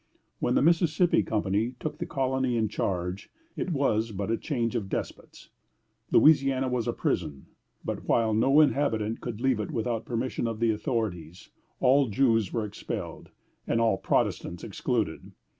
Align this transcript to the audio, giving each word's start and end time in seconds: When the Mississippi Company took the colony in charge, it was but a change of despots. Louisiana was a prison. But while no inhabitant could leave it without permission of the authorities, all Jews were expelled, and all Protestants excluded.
When 0.39 0.55
the 0.55 0.63
Mississippi 0.63 1.21
Company 1.21 1.75
took 1.79 1.99
the 1.99 2.07
colony 2.07 2.57
in 2.57 2.69
charge, 2.69 3.29
it 3.55 3.69
was 3.71 4.11
but 4.11 4.31
a 4.31 4.35
change 4.39 4.75
of 4.75 4.89
despots. 4.89 5.51
Louisiana 6.09 6.67
was 6.69 6.87
a 6.87 6.91
prison. 6.93 7.45
But 7.85 8.05
while 8.07 8.33
no 8.33 8.61
inhabitant 8.61 9.21
could 9.21 9.39
leave 9.39 9.59
it 9.59 9.69
without 9.69 10.05
permission 10.05 10.47
of 10.47 10.59
the 10.59 10.71
authorities, 10.71 11.51
all 11.79 12.07
Jews 12.09 12.51
were 12.51 12.65
expelled, 12.65 13.29
and 13.67 13.79
all 13.79 13.97
Protestants 13.99 14.63
excluded. 14.63 15.33